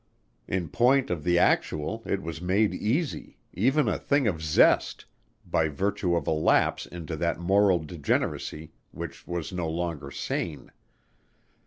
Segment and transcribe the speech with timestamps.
[0.47, 5.05] In point of the actual it was made easy even a thing of zest
[5.45, 10.71] by virtue of a lapse into that moral degeneracy which was no longer sane.